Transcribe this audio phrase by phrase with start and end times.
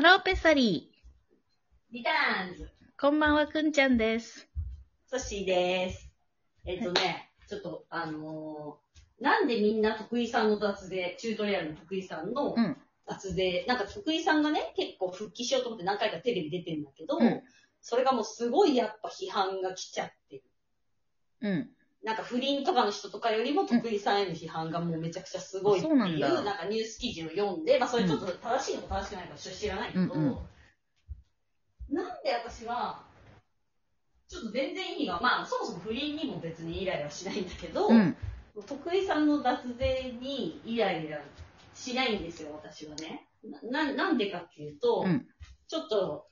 [0.00, 0.90] ハローペッサリ
[1.92, 2.66] リターンズ、ー。
[2.98, 4.48] こんばんは、くんちゃんです。
[5.06, 6.08] ソッシーです。
[6.64, 12.78] えっとね、ちょっと、あのーなんでみんな徳井さんの雑で、チュートリアルの徳井さんのうん。
[13.06, 17.42] 雑で、なんか徳井さんがね、結構復帰しようと思って何回かテレビ出てんだけど、うん
[17.82, 20.42] それがもうすごいやっぱ批判が来ちゃってる。
[21.42, 21.70] うん。
[22.02, 30.36] なんか不倫とかの人とかよりも徳井さんへの批判がもうめちゃくちゃすごいっていう、そうなんだなんかニュース記事を読んで、まあそれちょっと正しいのか正しくないのかちょっと知らないけど、うんうん
[31.90, 33.02] なんで私は、
[34.28, 38.16] ちょっと全然意味が、まあそもそも不倫にも別にイライラしないんだけど、うん。
[38.66, 41.20] 徳井さんの脱税にイライラ
[41.74, 43.26] しないんですよ、私はね。
[43.42, 45.26] な、ななんでかっていうと、うん。
[45.66, 46.26] ちょっと、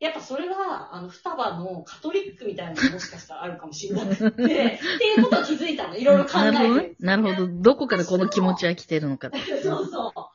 [0.00, 5.96] やっぱそれは、あの、双葉のカトリックみたいなのがもしかしたらあるかもしれなくて、 っていうことを気づいたの。
[5.96, 6.96] いろいろ考えてなるほどねる。
[7.00, 7.48] なるほど。
[7.62, 9.38] どこからこの気持ちは来てるのかって。
[9.44, 9.62] そうそう。
[9.62, 10.30] 私の判断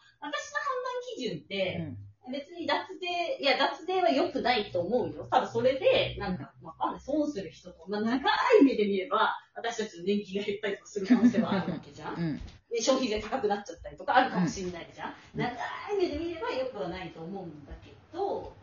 [1.16, 1.98] 基準っうて、ん。
[2.32, 5.28] 別に脱税、いや、脱税は良くないと思うよ。
[5.32, 12.16] ただそれで、なんか、わかんない、損する人と、まあ、長い目で見れば、私たちの年金が減ったりとかする可能性はあるわけじゃん。
[12.16, 12.42] うん。
[12.72, 15.10] で消費税高くなっちゃったりとかあるかもしれないじゃん。
[15.36, 15.56] うん長い
[15.98, 18.54] 目で見れば良くはないと思うんだけど、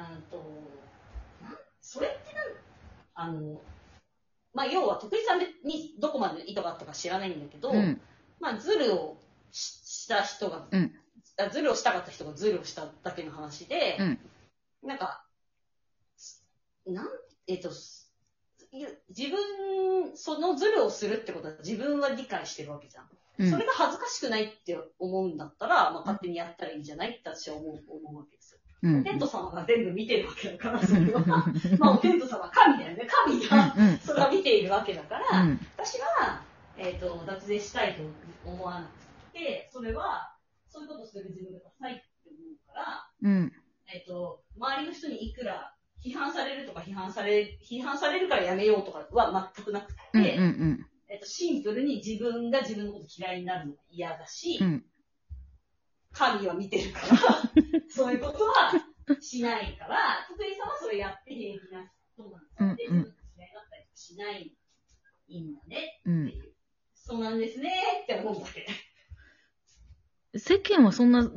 [0.00, 0.42] あのと、
[1.80, 2.46] それってなん
[3.14, 3.60] あの、
[4.54, 8.00] まあ、要は徳井さんにどこまで意図があったか知らないんだけど、うん。
[8.40, 9.18] まあ、ズルを
[9.52, 10.92] しした人が、うん
[11.38, 14.18] あズルをしたかった人がズルをしただけの話で、うん。
[14.88, 15.24] なんか、
[16.86, 17.08] なん、
[17.46, 23.04] えっと、自分、そのズルをするってことは自分は理解してるわけじゃん。
[23.04, 23.10] うん
[23.50, 28.60] それが恥ずかしくないって思うんだったら、まあ、勝手にやったらいいんじゃないって私は思う思うわけですよ。
[28.82, 29.04] うん。
[29.04, 31.20] テント様が全部見てるわけだから、それは。
[31.78, 33.06] まあ、おテント様は神だよね。
[33.06, 33.98] 神が、うん。
[33.98, 35.66] それは見ているわけだから、うん。
[35.76, 36.42] 私は、
[36.76, 38.02] えっ、と、脱税したいと
[38.44, 40.34] 思わなくて、それは、
[40.68, 43.52] そういうことする自分がダサいって思うから、うん。
[43.92, 50.22] えっ、と、周りの人にいくら批判されるとか批判され、批判されるからやめようとかは全くなくて、うん。
[50.22, 50.86] うん。
[51.08, 54.84] えっと、シンプルに自分が自分のこと嫌いになるのが嫌だし、うん。
[56.12, 57.16] 神は見てるから、
[57.88, 58.72] そういうことは
[59.20, 62.24] しないから、徳井さんはそれやって平気な人
[62.58, 62.92] なんですよ。
[62.92, 64.56] で、うんういだったりしない、
[65.32, 66.54] んだねうんっていう。
[66.94, 67.72] そうなんですね
[68.02, 68.66] って思うわけ。
[70.38, 71.30] 世間はそんな、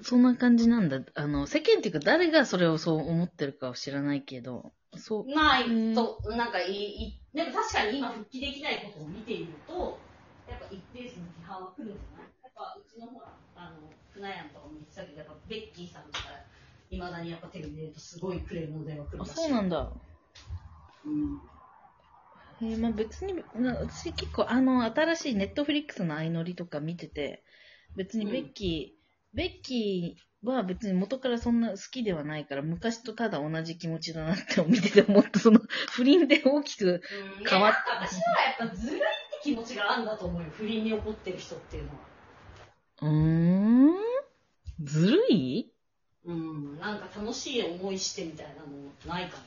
[0.00, 1.00] そんな感じなんだ。
[1.14, 5.34] あの、世間っていうか誰がそれをそう思ってるかは知らないけど、そう。
[5.34, 9.98] まあ、うんと、なんかいい、でも確かに今復帰できないことを見ていると、
[10.48, 13.74] やっぱ一定数の批判は来るんじゃないやっぱうちのほら、あ
[14.22, 16.18] の、船山とかも言ってたけど、やっぱベッキーさんとか、
[16.90, 19.34] いまだにやっぱテレビ出るとすごいクレームの電話来るあ、らしい。
[19.34, 19.92] そうなんだ。
[21.04, 21.38] うん。
[22.60, 27.42] えーまあ別に、な私結構あの、新しいネットフリックスの相乗りとか見てて、
[27.96, 35.60] 別にベッキー、ベッキーは別に元からそんな好きではないから、昔とただ同じ気持ちだなって見てて思った、その
[35.90, 37.02] 不倫で大きく、
[37.40, 38.20] うん、変わっいやなんか私は
[38.60, 39.06] やっぱずるいって
[39.42, 40.48] 気持ちがあるんだと思うよ。
[40.52, 42.11] 不倫に怒ってる人っていうのは。
[43.02, 43.94] うーん
[44.80, 45.70] ずるい？
[46.24, 46.78] うん。
[46.78, 48.68] なんか楽しい思いしてみたいなの
[49.06, 49.38] ないか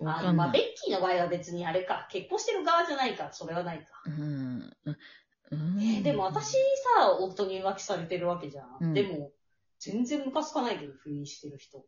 [0.00, 0.06] な。
[0.12, 0.52] わかんまあ。
[0.52, 2.08] ベッキーの場合は別にあれか。
[2.10, 3.84] 結婚してる側じゃないから、それはないか。
[4.06, 4.76] うん。
[4.84, 4.96] うん
[5.80, 6.52] えーでも私
[6.96, 8.76] さ、夫に浮気されてるわけじゃん。
[8.80, 9.30] うんでも、
[9.78, 11.84] 全然ムカつかないけど、不倫してる人。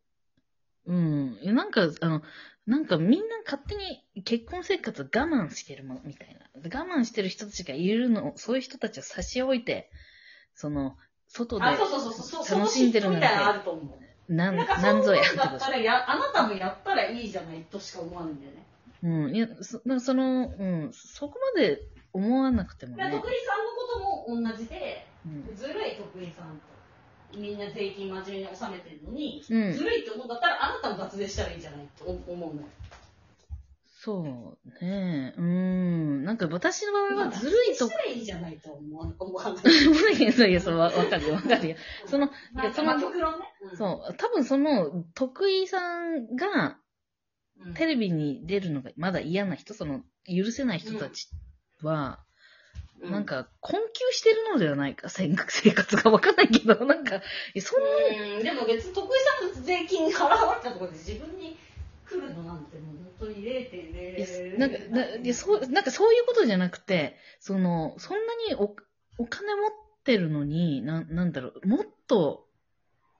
[0.85, 1.39] うん。
[1.41, 2.23] いやなんか、あの、
[2.65, 6.49] なんかみんな勝手に結婚生活を我慢してるもんみたいな。
[6.55, 9.91] 我慢してる人たちがいるの、そういう人たちを差し置いて、
[10.61, 10.95] その、
[11.27, 14.33] 外であ、そうそうそうそう、楽しんでるなんてあると思う。
[14.33, 18.65] なん、なんなんぞやだったらや、あなたもやったらいいじゃないとしか思わないんだよね。
[19.01, 19.35] うん。
[19.35, 21.81] いや、そその、うん、そこまで
[22.13, 23.11] 思わなくてもね。
[23.11, 25.55] 徳井さんのことも同じで、うん。
[25.55, 26.61] ずるい徳井さん
[27.33, 27.39] と。
[27.39, 32.67] みんな税金真面目に納めてるのに、うんずるいって思うんだったら、あなたも脱税したらいいんじゃないって思うのよ。
[34.03, 35.33] そうね。
[35.37, 35.45] うん。
[36.31, 40.15] なんか私の場合はずるいと脱税したらいいじゃないと思わ思わない。
[40.15, 41.75] いや、いや、そう、わわかるよ、わかるよ。
[42.05, 42.93] その、まあ、その
[43.75, 46.77] そう、多分その、徳井さんが
[47.59, 51.27] うんテレビに出るのがまだ嫌な人、その、許せない人たち
[51.81, 52.23] は、
[53.01, 57.21] うなん、か、困窮してるのではないか、生生活がわかんないけど、なんか、
[57.59, 61.57] そんな、うん、でも別に徳井さんの税金払われたところで自分に
[62.11, 68.75] 来るのなんてもう本当に0.0なんか、ないやそう、なんかそういうことじゃなくて、その、そんなにお、
[69.17, 69.71] お金持っ
[70.03, 72.47] てるのに、な、なんだろう、もっと、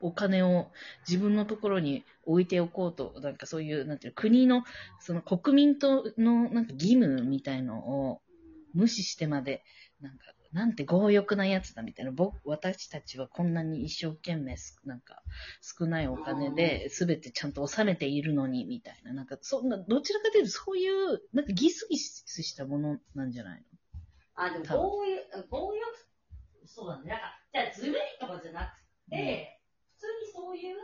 [0.04, 0.72] お金を
[1.08, 4.64] 自分のところに置いておこうと、なんかそういう、なんていう、国の、
[5.00, 8.22] その国民との、なんか義務みたいのを
[8.74, 9.64] 無視してまで、
[10.02, 12.12] なんかなんて強欲なやつだみたいな。
[12.12, 15.24] 僕、私たちはこんなに一生懸命す、なんか、
[15.62, 19.13] 少ないお金で全てちゃんと収めているのに、みたいな。
[19.13, 23.63] なんか、そんな、どちらかというとそういう、なんかギスギスしたものなんじゃない
[24.36, 26.12] あ、でも、強欲、強欲、
[26.65, 27.09] そうだね。
[27.09, 28.75] なんか、じゃあずるいとかじゃな
[29.07, 29.62] くて、
[29.95, 30.75] 普通にそういう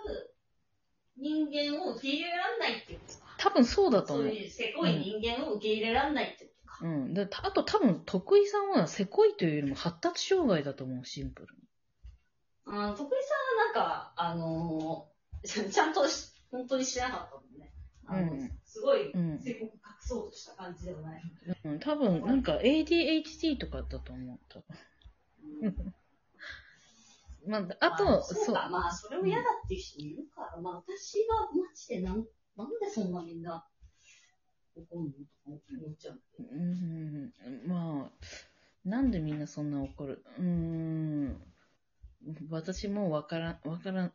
[1.17, 3.35] 人間を受け入れられないっていうことか。
[3.37, 4.25] 多分そうだと思う。
[4.27, 6.46] そういうせこい人間を受け入れられないって
[6.79, 6.85] か。
[6.85, 7.13] うん。
[7.13, 11.61] で、たあと多分、徳井さんはせこいというよりも発達障害だと思う、シンプルに。
[12.65, 17.71] あ徳井さんはなんか、あのーちゃんとし本当にしてなかったもんね。
[18.05, 21.21] あのうんすごい、うんせこく隠そうとした感じではない。
[21.65, 24.63] うん、多分、なんか ADHD とかだと思う、多
[25.61, 25.93] うん分。
[27.47, 32.25] まあ、あまと、そうか、まあ、それを嫌だっていう人いるから、まあ、私はマジでなん、
[32.57, 33.65] なんでそんなみんな
[34.77, 36.19] 怒るのとか思っちゃう。
[36.39, 37.31] うん、
[37.67, 41.41] まあ、なんでみんなそんな怒るうん、
[42.49, 44.13] 私もわからん、わからん、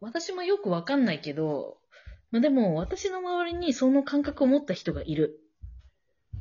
[0.00, 1.78] 私もよくわかんないけど、
[2.30, 5.40] まあでも私の周りにその感覚を持った人がいる。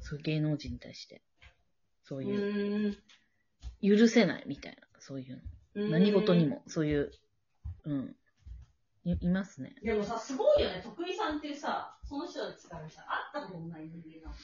[0.01, 1.21] そう、芸能人に対して。
[2.03, 2.97] そういう、ん。
[3.81, 5.41] 許せないみたいな、そういう
[5.75, 5.89] の。
[5.89, 6.47] 何事に。
[6.47, 7.11] も、そういう、
[7.85, 8.15] うん。
[9.05, 9.75] いいますね。
[9.83, 10.81] でもさ、すごいよね。
[10.83, 14.37] 徳井さんってさ、その人たちからしたら会ったこともない人間なの。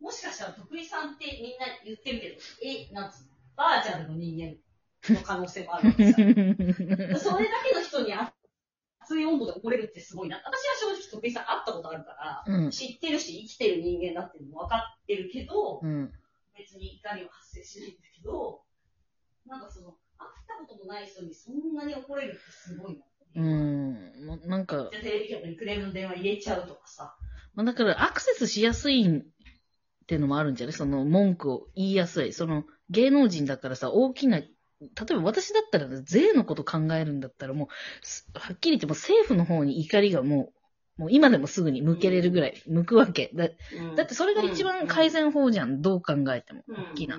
[0.00, 2.34] もしかしたら徳井さんってみんな言ってるけど、
[2.66, 3.30] え、なんつうの？
[3.54, 6.18] バーチャルの人間の可能性もあるわけじゃん。
[6.18, 10.38] それだけの人に熱い温度で怒れるってすごいな。
[10.38, 12.70] 私は正直徳井さん会ったことあるから、うん。
[12.72, 16.12] 知ってるし生きてる人間だっていうのも分かってるけど、うん。
[16.58, 18.62] 別に怒りは発生しないんだけど、
[19.46, 23.04] なんかその、会ったこともない人にそんなに怒れるってすごいな。
[23.36, 24.26] うん。
[24.26, 27.16] もうなんか、テレビ局にクレームの電話入れちゃうとかさ。
[27.54, 29.22] まあ、だからアクセスしやすいっ
[30.06, 30.72] ていうのもあるんじゃない？
[30.72, 32.32] その文句を言いやすい。
[32.32, 34.46] その芸能人だからさ、大きな、例
[35.10, 37.68] えば私だったら税のこと考えるんだったらもう、
[38.06, 40.52] すはっきり言ってもう政府の方に怒りがも
[40.98, 43.30] う、もう今でもすぐに向けれるぐらい向くわけ。
[43.34, 43.48] だ
[43.96, 45.80] だってそれが一番改善法じゃん。
[45.82, 46.62] どう考えても。
[46.68, 47.18] 大きな。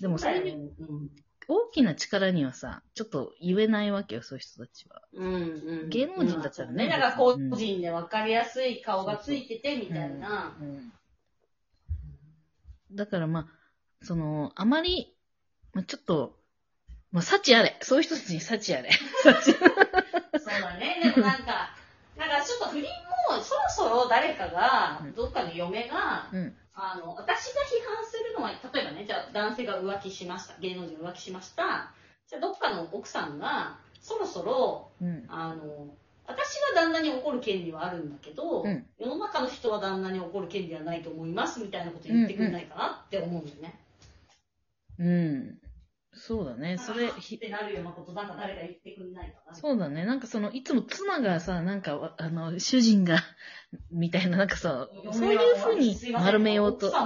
[0.00, 1.10] でもそれにに、うん
[1.52, 5.02] 大きな力にはさ、ちょっと言えないわけよ、そういう人たちは。
[5.12, 5.38] うんう
[5.86, 10.56] ん芸能人だったらねだから個人で分かりやすい顔がついててみたいな。
[10.60, 10.92] うん
[12.92, 13.46] だからまあ、
[14.02, 15.14] その、あまり、
[15.72, 16.36] まあ、ちょっと、
[17.12, 17.76] まあ、幸あれ。
[17.82, 18.90] そういう人たちに幸あれ。
[19.22, 19.60] 幸そう
[20.60, 21.00] だね。
[21.02, 21.76] でもなんか、
[22.16, 22.84] なんかちょっと不倫
[23.30, 26.56] もそろそろ誰かがうん、どっかの嫁が、うん。
[26.82, 30.58] あの、私が批判するのは、例えばね、じゃあ男性が浮気しました。
[30.60, 31.92] 芸能人が浮気しました。
[32.26, 35.24] じゃあどっかの奥さんが、そろそろ、うん。
[35.28, 35.88] あの、
[36.26, 43.80] 私が旦那に怒る権利はあるんだけど、うん世の中の人は旦那に怒る権利はないと思いますみたいなこと言ってくれないかなって思うんだよね。
[44.98, 45.58] うん。
[46.12, 46.78] そうだね。
[46.78, 49.56] それ、っひてなるようなことなんか誰か言ってくれないかな。
[49.56, 50.04] そうだね。
[50.04, 53.16] なんかその、いつも妻がさ、なんかわ、あの、主人が、
[53.90, 56.96] みたいな、なんかさ、そういうふうに丸めようと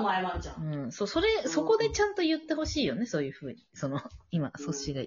[0.59, 0.65] ん。
[0.85, 0.93] うん。
[0.93, 3.67] そう、それ、そこでちゃんと言ってほしいよね、そういうふうに。
[3.75, 5.03] その、今、うんそっちが。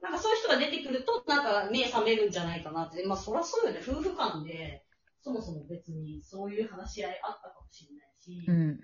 [0.00, 3.04] なんかそういう人が出てくると、なんか目覚めるんじゃないかなって。
[3.06, 3.80] まあそりゃそうよね。
[3.86, 4.84] 夫婦間で、
[5.22, 8.80] そもそも別にそういう話し合いあったかもしれないし、うん。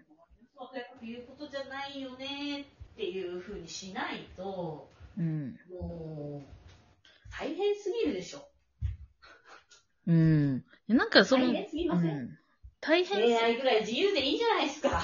[0.55, 0.67] そ
[1.03, 2.65] ういうことじゃないよねっ
[2.99, 5.57] ていうふうにしないと、うん。
[5.71, 6.49] もう、
[7.31, 8.49] 大変すぎるでしょ。
[10.09, 10.65] うん。
[10.89, 12.11] なんかその、大変すぎません？
[12.11, 12.39] うん。
[12.81, 15.01] 大変恋愛ぐらい自由でいいじゃないですか。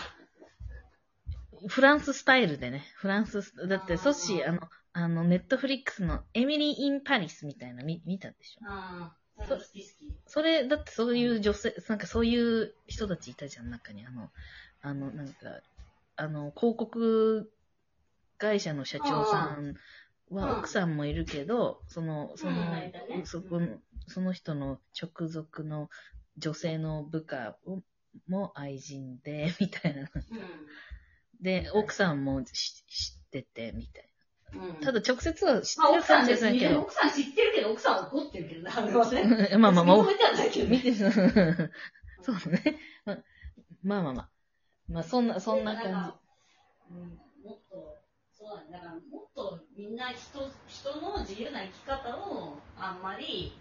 [1.68, 2.85] フランススタイルでね。
[2.97, 4.61] フランスス、だって、ソッシー、あの、
[4.92, 8.64] あの、ネットフリックスのエミリー・イン・パリスみたいな見見たでしょ？
[8.66, 10.12] ああ、好き好き。
[10.26, 14.04] それ、だってそういう女性、なんかそういう人たちいたじゃん、中に。
[14.04, 14.30] あの、
[14.83, 15.35] あの、なんか、
[16.16, 17.50] あの、広告
[18.38, 19.75] 会社の社長さんうん
[20.31, 22.55] は奥さんもいるけど、その、その
[23.25, 25.91] そこの、その人の直属の
[26.38, 27.83] 女性の部下を
[28.29, 30.03] も愛人で、 みたいな。
[30.03, 30.09] う
[31.41, 34.09] で、奥さんもし知ってて、みたい
[34.55, 34.75] な。
[34.81, 36.81] ただ直接は知まあ、ってる奥さ感じんですけど。
[36.81, 39.57] 奥さん知ってるけど、奥さんは怒ってるけどね、あれはね。
[39.59, 40.07] まあまあまあ。
[40.69, 41.07] 見て、そ
[42.33, 42.79] うね。
[43.05, 43.19] まあ
[43.83, 44.31] まあまあまあ。
[44.88, 46.21] まあそんな、そんな感なんか
[46.91, 47.99] うん、もっと、
[48.33, 48.73] そうだね。
[48.73, 50.38] だから、もっとみんな人、
[50.69, 53.52] 人の自由な生き方を、あんまり、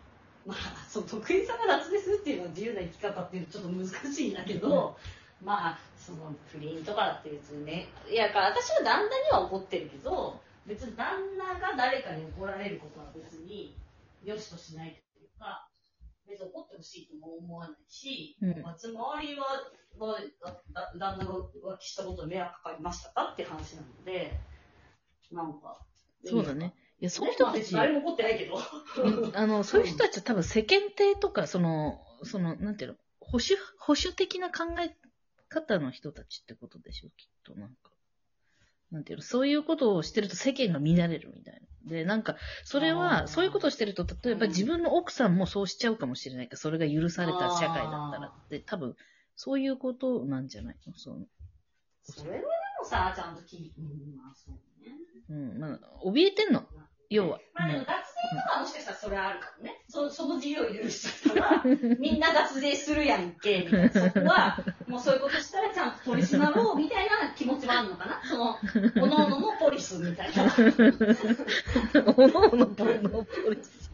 [0.45, 3.69] まあ、その得意さが脱でするっていうのは自由な生き方っていうのはちょっと
[4.03, 4.97] 難しいんだけど、
[5.41, 13.75] まあ、その不倫とかだって別にね、いや、私は旦那には怒ってるけど、別に旦那が誰かに怒られることは別に
[14.23, 15.67] 良しとしないというか、
[16.27, 19.45] 別に怒ってほしいとも思わないし、うん別に周りは、
[19.99, 20.19] は
[20.73, 24.39] だ旦那が浮気したことで迷惑かかりましたかって話なので、
[25.31, 25.79] なんか。
[26.25, 26.73] そうだね。
[26.99, 28.57] いや、そういうまあ人たち、誰も怒ってないけど。
[29.37, 34.95] あの、そういう人たちは多分世間体とか、その、その、なんていうの、保守、保守的な考え
[35.49, 37.91] 方の人たちってことでしょ、きっと、なんか。
[38.91, 41.89] なんていうの、そういうことをしてると世間が乱れるみたいな。
[41.89, 48.95] で、なんか、それあは、ーそういうことをしてると、例えばうん自分の奥さんもそうしちゃうかもしれないから、それが許された社会だったらあって、多分、
[49.35, 50.93] そういうことなんじゃないの？
[50.95, 51.25] その、
[52.03, 52.45] それはで
[52.83, 54.91] もさ、ちゃんと聞いうん、まあそうね。
[55.29, 56.63] うん、まあ、怯えてんの。
[57.09, 57.39] 要は。
[57.53, 57.95] まあでもも脱税
[58.35, 59.81] とかもしかしたらそれはあるかもね。
[59.87, 61.63] そ その自由を許したら、
[61.99, 63.89] みんな脱税するやんけ、みたいな。
[63.89, 68.21] そこは、もうそういうことしたらちゃんと取り締まろう、みたいな気持ちはあるのかな。
[68.25, 68.57] その、
[69.01, 70.43] おのおののポリスみたいな。
[70.43, 70.49] う、
[72.17, 72.83] おののポ
[73.49, 73.91] リス。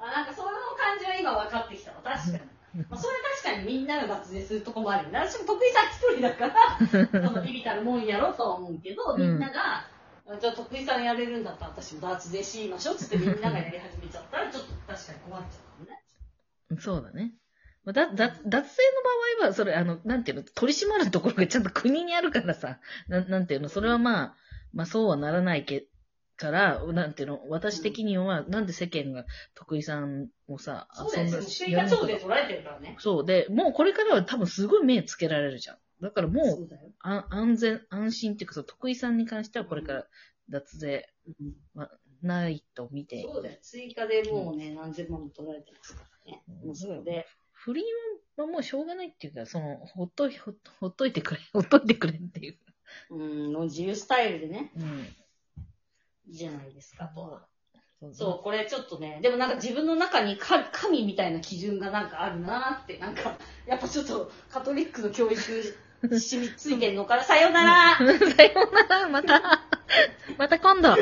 [0.00, 2.00] あなんかそういう感じは今分かってきたわ。
[2.02, 2.58] 確かに。
[2.88, 5.08] まあ、それは確かにみんなが脱税するとこもある。
[5.12, 6.78] 私も得意さん一人だから、
[7.28, 9.84] そのビビたるもんやろとは思うけど、みんなが、
[10.40, 16.80] じゃあ得意さんやれるんだったら私も脱税しましょうっつってみんながやり始めちゃったら、ちょっと確かに困っちゃうね。
[16.80, 17.32] そうだね。
[17.84, 18.60] まあだ、だ、脱税の
[19.40, 22.78] 場合は、それ、あの、なんていうの、取り締まるところがちゃんと国にあるからさ、
[23.08, 24.36] なん、なんていうの、それはまあ、
[24.74, 25.86] まあそうはならないけ、
[26.38, 31.32] から、なんていうの、私的には、なんで世間が徳井さんをさ、そうだよね。
[31.32, 32.96] な追加徴税取られてるからね。
[33.00, 35.78] そうで、もうこれからは多分すごい目つけられるじゃん。
[36.00, 36.68] だからもう、そう。
[37.00, 40.06] あ安全、安心っていうか、その徳井さんに関してはこれから
[40.48, 41.08] 脱税
[42.22, 43.58] ないと見て、そうだよ。
[43.60, 46.42] 追加でもうね、何千万も取られてますからね。
[46.64, 47.26] もうそれで。
[47.52, 47.84] 不倫
[48.36, 52.58] はもうしょうがないっていうか、その、ほっとい、ほっほっといてくれ、ほっといてくれっていう。
[53.10, 55.06] うん、の自由スタイルでね、うん。
[56.30, 57.40] じゃないですかと。
[58.00, 65.40] そうそう、これちょっとね、でもなんか自分の中にか神みたいな基準がなんかあるなーって、なんか、やっぱちょっとカトリックの教育
[66.02, 67.24] 染みついてんのかな。
[67.24, 68.04] さようなら さ
[68.44, 69.64] ようなら、また、
[70.36, 70.96] また今度。